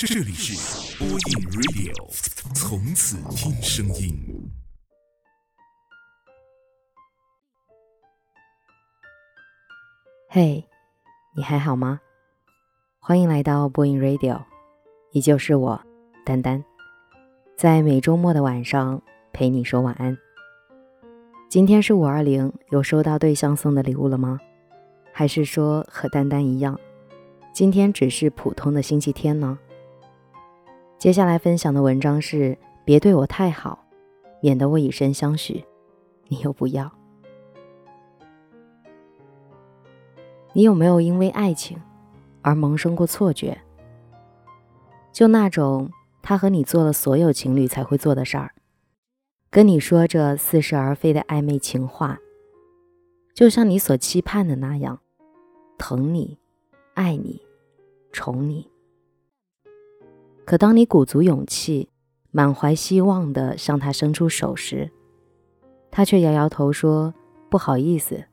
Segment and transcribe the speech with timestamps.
[0.00, 1.92] 这里是播音 Radio，
[2.54, 4.16] 从此听声音。
[10.28, 10.64] 嘿，
[11.34, 11.98] 你还好吗？
[13.00, 14.40] 欢迎来到播音 Radio，
[15.10, 15.82] 依旧是我
[16.24, 16.62] 丹丹，
[17.56, 19.02] 在每周末的晚上
[19.32, 20.16] 陪你说晚安。
[21.48, 24.38] 今天是五二零，有收到对象送的礼物了吗？
[25.12, 26.78] 还是说和丹丹一样，
[27.52, 29.58] 今天只是普通的星期天呢？
[30.98, 33.86] 接下来分享的文章是：别对我太好，
[34.40, 35.64] 免得我以身相许，
[36.26, 36.92] 你又不要。
[40.54, 41.80] 你有没有因为爱情
[42.42, 43.56] 而萌生过错觉？
[45.12, 45.88] 就那种
[46.20, 48.50] 他和你做了所有情侣才会做的事儿，
[49.50, 52.18] 跟你说着似是而非的暧昧情话，
[53.32, 54.98] 就像你所期盼的那样，
[55.78, 56.38] 疼你、
[56.94, 57.40] 爱你、
[58.10, 58.68] 宠你。
[60.48, 61.90] 可当你鼓足勇气、
[62.30, 64.90] 满怀希望地向他伸出手时，
[65.90, 67.12] 他却摇摇头说
[67.50, 68.24] ：“不好意思，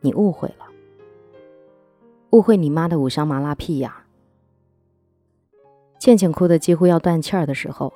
[0.00, 0.64] 你误会了。
[2.30, 4.06] 误会你妈的五香麻辣屁呀！”
[6.00, 7.92] 倩倩哭得几乎要断气儿的时候，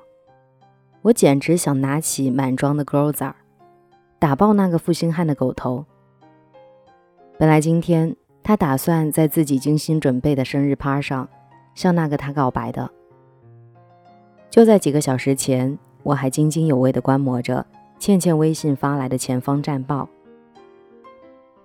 [1.00, 3.36] 我简直想拿起满装的钩子儿，
[4.18, 5.86] 打爆那个负心汉的狗头。
[7.38, 11.26] 本来今天他打算在自己精心准备的生日趴上
[11.74, 12.92] 向那个他告白的。
[14.52, 17.64] 就在几个小时前，我还津津有味地观摩着
[17.98, 20.06] 倩倩微信发来的前方战报，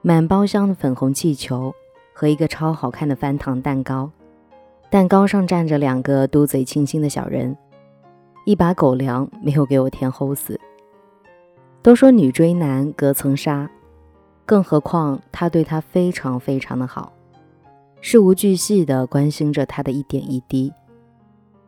[0.02, 1.76] 满包厢的粉红气球
[2.14, 4.10] 和一个超好看的翻糖蛋糕，
[4.90, 7.58] 蛋糕上站着两个嘟嘴亲亲的小人，
[8.46, 10.58] 一把狗粮没有给我填齁死。
[11.82, 13.70] 都说女追男隔层纱，
[14.46, 17.12] 更何况他对她非常非常的好，
[18.00, 20.72] 事无巨细地关心着她的一点一滴。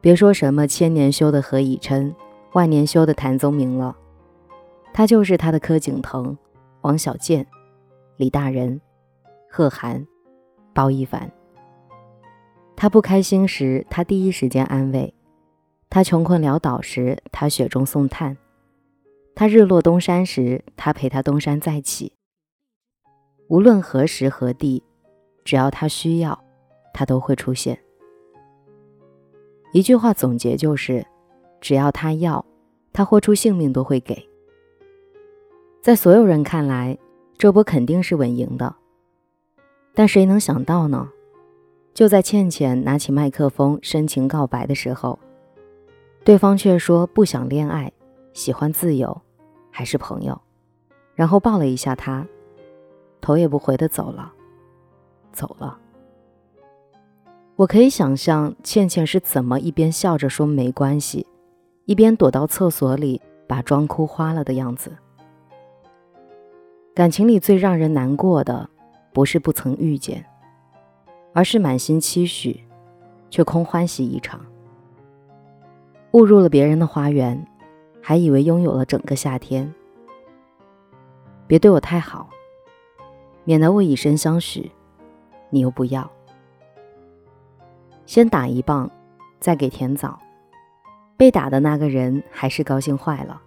[0.02, 2.16] 别说什么千年修的何以琛，
[2.54, 3.96] 万年修的谭宗明了，
[4.94, 6.38] 他就是他的柯景腾、
[6.82, 7.46] 王小贱、
[8.16, 8.80] 李大人、
[9.50, 10.06] 贺涵、
[10.74, 11.30] 包奕凡。
[12.78, 15.14] 他不开心时，他第一时间安慰；
[15.90, 18.38] 他穷困潦倒时，他雪中送炭；
[19.36, 22.14] 他日落东山时，他陪他东山再起。
[23.50, 24.82] 无论何时何地，
[25.44, 26.42] 只要他需要，
[26.94, 27.78] 他都会出现。
[29.72, 31.06] 一句话总结就是：
[31.62, 32.44] 只要他要，
[32.92, 34.28] 他豁出性命都会给。
[35.82, 36.98] 在所有人看来，
[37.38, 38.76] 这波肯定是稳赢的。
[39.94, 41.10] 但谁能想到呢？
[41.94, 45.20] 就在倩倩拿起麦克风深情告白的时候，
[46.24, 47.92] 对方却说不想恋爱，
[48.34, 49.22] 喜欢自由，
[49.70, 50.40] 还是朋友。
[51.16, 52.26] 然后抱了一下他，
[53.20, 54.32] 头也不回的走了，
[55.34, 55.78] 走了。
[57.60, 61.28] 我可以想象倩倩是怎么一边笑着说没关系，
[61.84, 64.96] 一边躲到厕所里把妆哭花了的样子。
[66.96, 68.70] 感情里最让人难过的，
[69.12, 70.26] 不是不曾遇见，
[71.34, 72.64] 而是满心期许，
[73.30, 74.40] 却空欢喜一场。
[76.14, 77.46] 误入了别人的花园，
[78.02, 79.70] 还以为拥有了整个夏天。
[81.46, 82.30] 别对我太好，
[83.44, 84.72] 免得我以身相许，
[85.50, 86.10] 你又不要。
[88.10, 88.90] 先打一棒，
[89.40, 90.20] 再给甜枣。
[91.16, 93.40] 被打的那个人还是高兴坏了，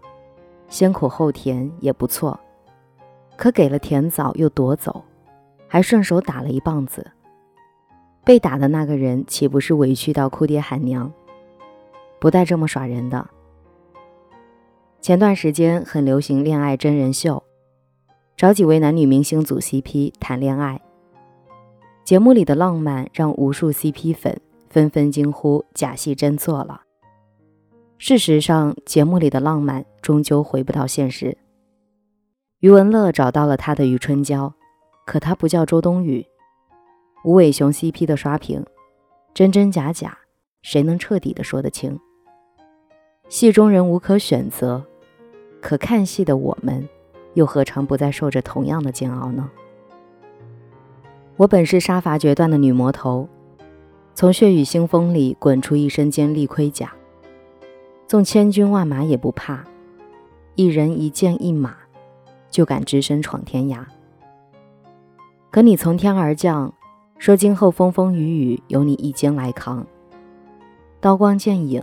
[0.69, 2.39] 先苦后甜也不错。
[3.37, 5.05] 可给了甜枣又夺走，
[5.67, 7.11] 还顺手打了一棒子。
[8.23, 11.13] 被打的那个人岂不是委屈到哭爹喊娘？
[12.21, 13.29] 不带这么耍人的。
[15.01, 17.43] 前段时间很流行恋爱真人秀，
[18.37, 20.81] 找几位男女明星组 CP 谈恋爱。
[22.05, 24.41] 节目里的浪漫让无数 CP 粉。
[24.73, 26.81] 纷纷惊呼：“假戏真做了。”
[27.99, 31.37] 事实上，节目里的浪漫终究回不到现实。
[32.61, 34.55] 余文乐找到了他的余春娇，
[35.05, 36.27] 可他不叫周冬雨。
[37.23, 38.65] 吴伟雄 CP 的刷屏，
[39.35, 40.17] 真真假假，
[40.63, 42.01] 谁能彻底的说得清？
[43.29, 44.83] 戏中人无可选择，
[45.61, 46.89] 可看戏的我们，
[47.35, 49.51] 又何尝不再受着同样的煎熬呢？
[51.37, 53.29] 我本是杀伐决断的女魔头。
[54.15, 56.93] 从血雨腥风里滚出一身坚利盔甲，
[58.07, 59.65] 纵千军万马也不怕，
[60.55, 61.75] 一人一剑一马，
[62.51, 63.85] 就敢只身闯天涯。
[65.51, 66.73] 可你从天而降，
[67.19, 69.87] 说今后风风雨雨由你一肩来扛，
[71.01, 71.83] 刀光剑影，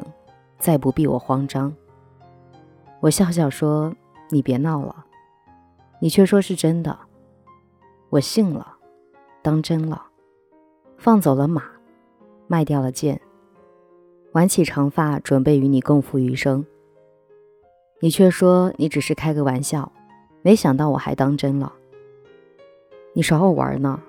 [0.59, 1.73] 再不必我慌张。
[2.99, 3.93] 我笑笑说
[4.29, 5.05] ：“你别闹了。”
[5.99, 6.97] 你却说是真的，
[8.09, 8.75] 我信了，
[9.41, 10.05] 当真了，
[10.97, 11.63] 放走了马。
[12.51, 13.21] 卖掉了剑，
[14.31, 16.65] 挽起长发准备与你共赴余生，
[17.99, 19.91] 你却说你只是开个玩笑，
[20.41, 21.71] 没想到我还当真了。
[23.13, 24.01] 你耍我玩呢？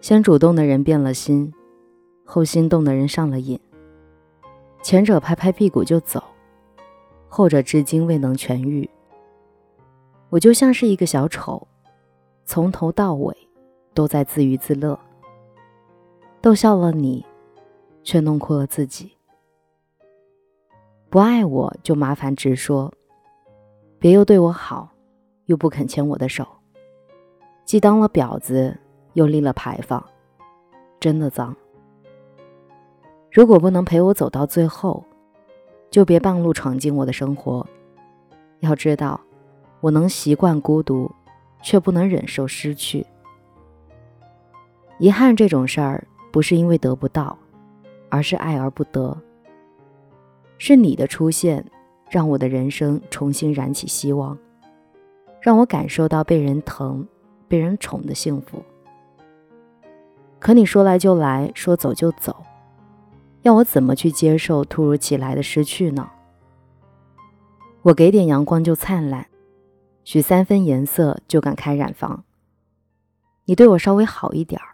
[0.00, 1.54] 先主动的人变了心，
[2.24, 3.60] 后心动的人上了瘾。
[4.82, 6.20] 前者拍拍屁股就走，
[7.28, 8.90] 后者至今未能痊愈。
[10.30, 11.64] 我就像是一个小丑，
[12.44, 13.36] 从头到尾
[13.94, 14.98] 都在自娱自乐，
[16.44, 17.24] 逗笑了你，
[18.02, 19.16] 却弄哭了自己。
[21.08, 22.92] 不爱我就麻烦直说，
[23.98, 24.90] 别又对我好，
[25.46, 26.46] 又不肯牵我的手。
[27.64, 28.78] 既当了婊子，
[29.14, 30.04] 又立了牌坊，
[31.00, 31.56] 真的脏。
[33.32, 35.02] 如果不能陪我走到最后，
[35.90, 37.66] 就别半路闯进我的生活。
[38.60, 39.18] 要知道，
[39.80, 41.10] 我能习惯孤独，
[41.62, 43.06] 却不能忍受失去。
[44.98, 47.38] 遗憾这种事儿，不是因为得不到，
[48.08, 49.16] 而是爱而不得。
[50.58, 51.64] 是你的出现，
[52.10, 54.36] 让我的人生重新燃起希望，
[55.40, 57.06] 让我感受到被人疼。
[57.46, 58.60] 被人宠的幸福，
[60.40, 62.42] 可你说来就来，说走就走，
[63.42, 66.10] 要我怎么去接受突如其来的失去呢？
[67.82, 69.28] 我给点阳光就灿烂，
[70.02, 72.24] 许三分颜色就敢开染坊。
[73.44, 74.73] 你对我稍微好一点儿，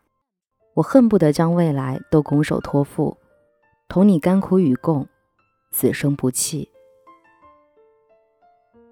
[0.74, 3.16] 我恨不得将未来都拱手托付，
[3.88, 5.06] 同你甘苦与共，
[5.70, 6.70] 此生不弃。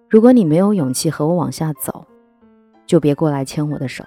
[0.09, 2.07] 如果你没有勇气和我往下走，
[2.87, 4.05] 就别过来牵我的手。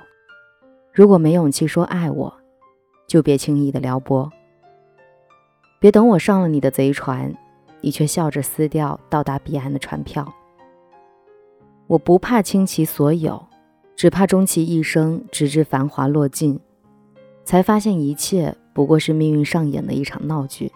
[0.91, 2.33] 如果没勇气说爱我，
[3.07, 4.29] 就别轻易的撩拨。
[5.79, 7.33] 别等我上了你的贼船，
[7.79, 10.31] 你却笑着撕掉到达彼岸的船票。
[11.88, 13.47] 我不怕倾其所有，
[13.95, 16.59] 只怕终其一生，直至繁华落尽，
[17.43, 20.71] 才发现一切不过是命运上演的一场闹剧。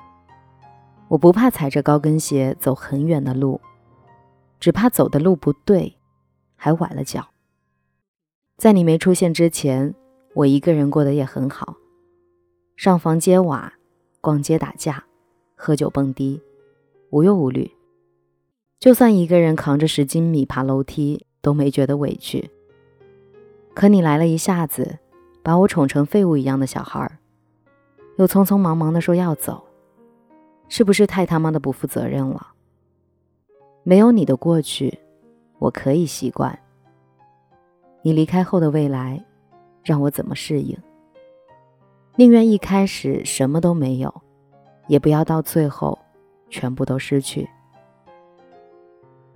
[1.08, 3.62] 我不怕踩着高跟鞋走很远的路，
[4.60, 5.96] 只怕走的路不对，
[6.56, 7.28] 还崴了脚。
[8.58, 9.94] 在你没出现之前，
[10.34, 11.76] 我一个人过得也很好，
[12.76, 13.74] 上房揭瓦，
[14.20, 15.06] 逛街打架，
[15.56, 16.42] 喝酒蹦迪，
[17.12, 17.70] 无忧无虑。
[18.80, 22.50] 就算一个人扛着十斤米爬楼梯，都没觉得委屈。
[23.74, 25.00] 可你来了一下子，
[25.46, 27.08] 把我宠成废物一样的小孩，
[28.18, 29.64] 又匆匆忙忙的说要走，
[30.70, 32.48] 是不是太他妈的不负责任了？
[33.84, 34.98] 没有你的过去，
[35.60, 36.58] 我可以习惯。
[38.02, 39.24] 你离开后的未来，
[39.84, 40.76] 让我怎么适应？
[42.16, 44.12] 宁愿一开始什么都没有，
[44.88, 46.00] 也不要到最后
[46.50, 47.48] 全部都失去。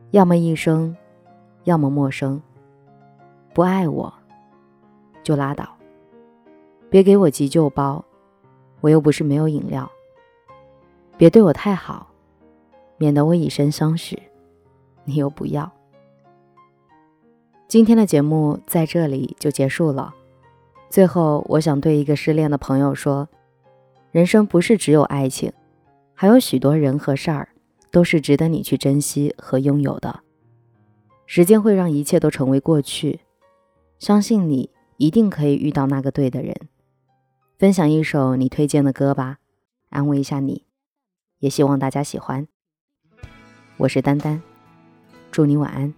[0.10, 0.98] 要么一生，
[1.66, 2.42] 要么陌生。
[3.54, 4.12] 不爱我，
[5.22, 5.70] 就拉倒。
[6.90, 8.04] 别给我急救包，
[8.82, 9.90] 我又不是没有饮料。
[11.18, 12.12] 别对我太好，
[12.98, 14.20] 免得我以身相许，
[15.04, 15.72] 你又不要。
[17.68, 20.16] 今天的节目在这里就结束了。
[20.90, 23.30] 最后，我想对一个失恋的朋友说：
[24.12, 25.54] 人生不是只有爱情，
[26.16, 27.50] 还有许多人和事儿
[27.92, 30.22] 都是值得你去珍惜和拥有的。
[31.28, 33.20] 时间会让一切都成为过去，
[34.00, 36.56] 相信你一定可以遇到那个对的人。
[37.60, 39.40] 分享一首你推荐的歌吧，
[39.90, 40.64] 安慰一下你，
[41.40, 42.48] 也希望大家喜欢。
[43.76, 44.42] 我是丹丹，
[45.30, 45.94] 祝你晚安。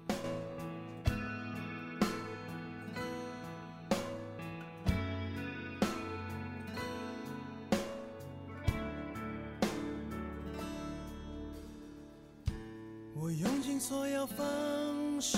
[13.80, 14.46] 所有方
[15.20, 15.38] 式，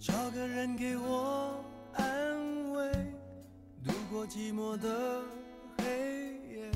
[0.00, 1.64] 找个人给我，
[4.26, 5.22] 寂寞的
[5.76, 5.84] 黑
[6.50, 6.70] 夜。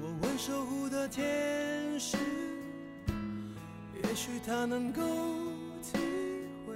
[0.00, 2.16] 我问守护的天使，
[4.02, 5.02] 也许他能够
[5.82, 5.98] 体
[6.66, 6.74] 会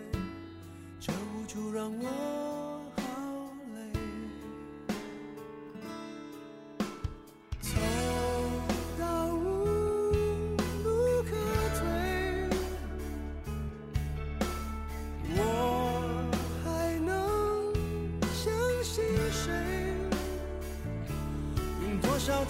[1.01, 2.50] 这无助让我。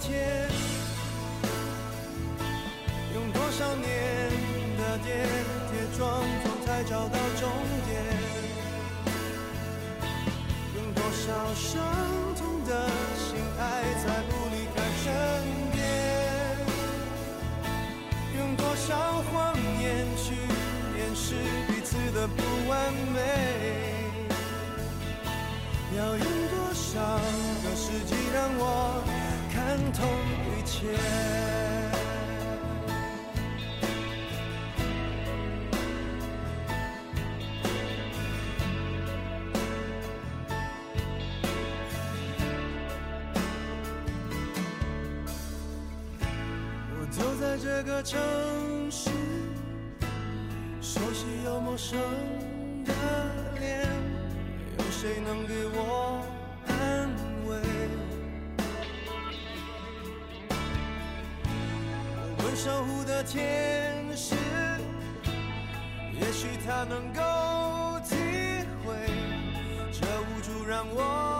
[0.01, 0.49] 天，
[3.13, 3.87] 用多少年
[4.77, 5.13] 的跌
[5.71, 7.47] 跌撞撞才找到终
[7.85, 7.89] 点？
[10.75, 11.69] 用多少伤
[12.35, 13.61] 痛的心爱
[14.01, 15.05] 才不离开身
[15.71, 15.77] 边？
[18.39, 20.33] 用多少谎言去
[20.97, 21.35] 掩饰
[21.67, 23.19] 彼此的不完美？
[25.95, 27.19] 要用多少
[27.63, 28.63] 个世纪让我
[29.63, 30.03] 看透
[30.57, 30.87] 一切？
[46.97, 48.19] 我走在这个城
[48.89, 49.11] 市，
[50.81, 51.99] 熟悉又陌生
[52.83, 52.91] 的
[53.59, 53.87] 脸，
[54.79, 56.10] 有谁能给我
[62.55, 64.35] 守护的天使，
[66.13, 67.21] 也许他能够
[68.07, 68.15] 体
[68.85, 68.93] 会
[69.91, 71.30] 这无助让我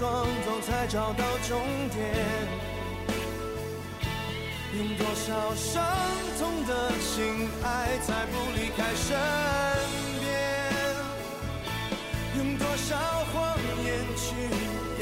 [0.00, 2.00] 撞撞才找到终点？
[4.78, 5.84] 用多少伤
[6.38, 9.14] 痛的心爱，才不离开身
[10.20, 10.26] 边？
[12.38, 14.24] 用多少谎言去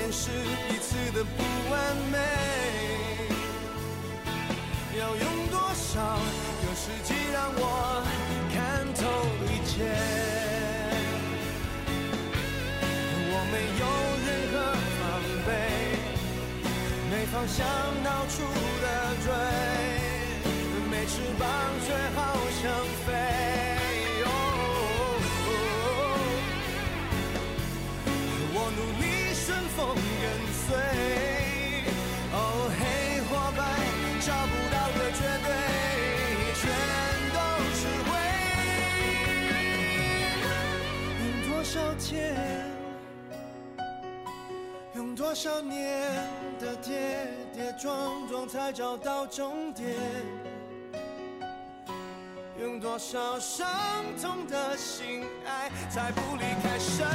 [0.01, 0.31] 掩饰
[0.69, 2.19] 彼此的不完美？
[4.99, 6.19] 要用多少
[6.59, 8.03] 个世纪让我
[8.53, 9.07] 看透
[9.47, 9.95] 一切？
[13.31, 13.85] 我没有
[17.31, 17.67] 方向
[18.03, 18.43] 到处
[18.83, 18.87] 的
[19.25, 19.27] 追，
[20.91, 21.47] 没翅膀
[21.85, 22.19] 却好
[22.61, 22.63] 想
[23.05, 23.07] 飞。
[28.55, 29.05] 我努力
[29.35, 30.25] 顺风跟
[30.65, 30.67] 随，
[32.33, 32.37] 哦，
[32.79, 32.81] 黑
[33.29, 33.61] 或白，
[34.25, 35.49] 找不到的绝对，
[36.55, 36.63] 全
[37.35, 37.37] 都
[37.79, 38.11] 是灰。
[41.21, 42.17] 用多少天？
[44.95, 45.77] 用多少年
[48.49, 49.97] 才找到终点？
[52.61, 53.69] 用多少伤
[54.21, 57.07] 痛的心爱才不离开身